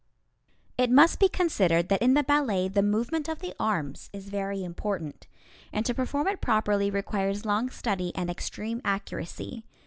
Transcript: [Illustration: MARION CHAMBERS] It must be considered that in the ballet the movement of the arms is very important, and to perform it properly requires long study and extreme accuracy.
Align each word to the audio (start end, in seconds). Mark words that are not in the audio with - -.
[Illustration: 0.79 0.95
MARION 0.95 0.97
CHAMBERS] 0.97 0.97
It 0.97 0.97
must 0.99 1.19
be 1.19 1.37
considered 1.37 1.89
that 1.89 2.01
in 2.01 2.13
the 2.15 2.23
ballet 2.23 2.67
the 2.67 2.81
movement 2.81 3.27
of 3.27 3.37
the 3.37 3.53
arms 3.59 4.09
is 4.11 4.29
very 4.29 4.63
important, 4.63 5.27
and 5.71 5.85
to 5.85 5.93
perform 5.93 6.27
it 6.27 6.41
properly 6.41 6.89
requires 6.89 7.45
long 7.45 7.69
study 7.69 8.11
and 8.15 8.27
extreme 8.27 8.81
accuracy. 8.83 9.63